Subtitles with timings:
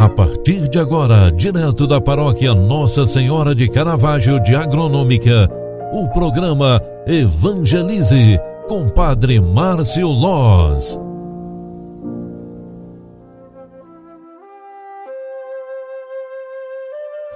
[0.00, 5.46] A partir de agora, direto da paróquia Nossa Senhora de Caravaggio de Agronômica,
[5.92, 10.98] o programa Evangelize com Padre Márcio Loz.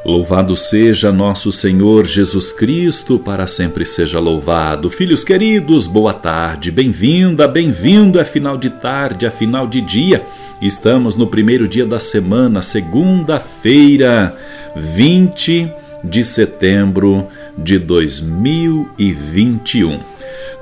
[0.03, 4.89] Louvado seja nosso Senhor Jesus Cristo, para sempre seja louvado.
[4.89, 8.19] Filhos queridos, boa tarde, bem-vinda, bem-vindo.
[8.19, 10.27] É final de tarde, é final de dia.
[10.64, 14.34] Estamos no primeiro dia da semana, segunda-feira,
[14.74, 15.70] 20
[16.02, 17.27] de setembro
[17.59, 20.00] de 2021.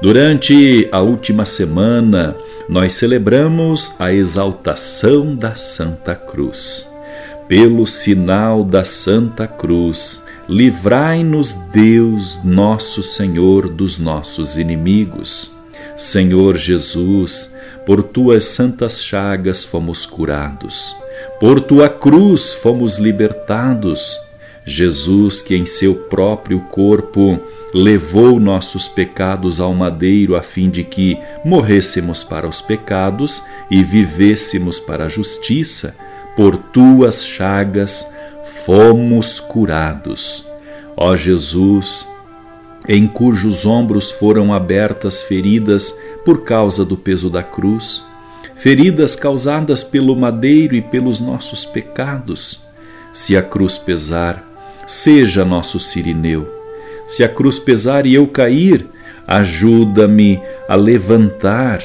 [0.02, 2.34] Durante a última semana,
[2.68, 6.90] nós celebramos a exaltação da Santa Cruz.
[7.46, 15.52] Pelo sinal da Santa Cruz, livrai-nos Deus, nosso Senhor, dos nossos inimigos.
[15.96, 17.51] Senhor Jesus,
[17.86, 20.96] por tuas santas chagas fomos curados,
[21.40, 24.20] por tua cruz fomos libertados.
[24.64, 27.40] Jesus, que em seu próprio corpo
[27.74, 34.78] levou nossos pecados ao madeiro a fim de que morrêssemos para os pecados e vivêssemos
[34.78, 35.96] para a justiça,
[36.36, 38.06] por tuas chagas
[38.64, 40.46] fomos curados.
[40.96, 42.06] Ó Jesus,
[42.88, 48.04] em cujos ombros foram abertas feridas por causa do peso da cruz,
[48.54, 52.62] feridas causadas pelo madeiro e pelos nossos pecados.
[53.12, 54.42] Se a cruz pesar,
[54.86, 56.48] seja nosso sirineu.
[57.06, 58.86] Se a cruz pesar e eu cair,
[59.26, 61.82] ajuda-me a levantar.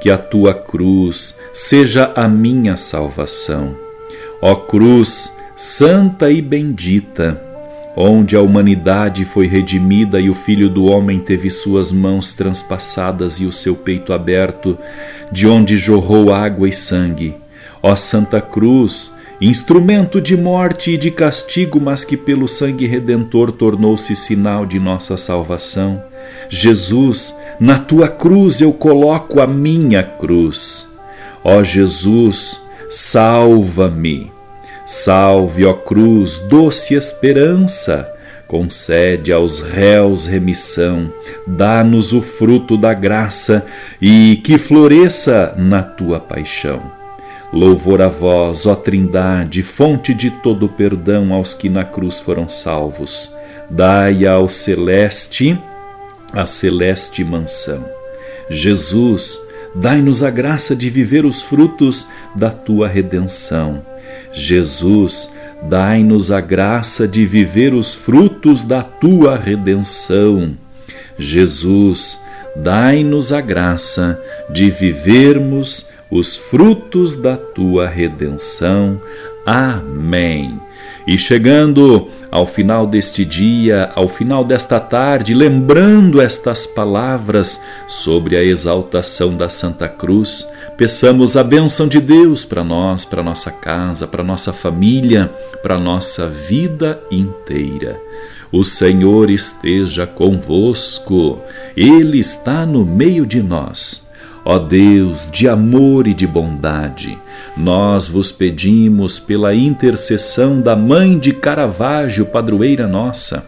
[0.00, 3.74] Que a tua cruz seja a minha salvação.
[4.42, 7.40] Ó cruz, santa e bendita,
[7.96, 13.46] onde a humanidade foi redimida e o Filho do Homem teve suas mãos transpassadas e
[13.46, 14.76] o seu peito aberto,
[15.30, 17.36] de onde jorrou água e sangue.
[17.82, 24.16] Ó Santa Cruz, instrumento de morte e de castigo, mas que pelo sangue redentor tornou-se
[24.16, 26.02] sinal de nossa salvação.
[26.48, 30.92] Jesus, na tua cruz eu coloco a minha cruz.
[31.44, 34.33] Ó Jesus, salva-me.
[34.86, 38.12] Salve, ó cruz, doce esperança,
[38.46, 41.10] concede aos réus remissão,
[41.46, 43.64] dá-nos o fruto da graça
[44.00, 46.82] e que floresça na tua paixão.
[47.50, 53.34] Louvor a vós, ó Trindade, fonte de todo perdão aos que na cruz foram salvos.
[53.70, 55.58] Dai ao celeste
[56.30, 57.88] a celeste mansão.
[58.50, 59.40] Jesus,
[59.74, 63.93] dai-nos a graça de viver os frutos da tua redenção
[64.32, 65.32] Jesus,
[65.62, 70.56] dai-nos a graça de viver os frutos da tua redenção.
[71.18, 72.20] Jesus,
[72.56, 74.20] dai-nos a graça
[74.50, 79.00] de vivermos os frutos da tua redenção.
[79.46, 80.60] Amém.
[81.06, 88.42] E chegando ao final deste dia, ao final desta tarde, lembrando estas palavras sobre a
[88.42, 94.24] exaltação da Santa Cruz, peçamos a bênção de Deus para nós, para nossa casa, para
[94.24, 95.30] nossa família,
[95.62, 98.00] para nossa vida inteira.
[98.50, 101.38] O Senhor esteja convosco,
[101.76, 104.03] Ele está no meio de nós.
[104.44, 107.18] Ó Deus de amor e de bondade,
[107.56, 113.46] nós vos pedimos pela intercessão da Mãe de Caravaggio, padroeira nossa,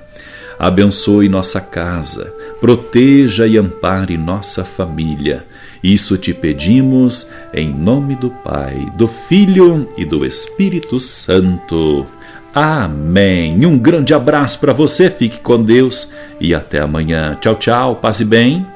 [0.59, 5.45] abençoe nossa casa, proteja e ampare nossa família.
[5.83, 12.07] Isso te pedimos em nome do Pai, do Filho e do Espírito Santo.
[12.55, 13.67] Amém.
[13.67, 17.37] Um grande abraço para você, fique com Deus e até amanhã.
[17.39, 18.76] Tchau, tchau, paz e bem.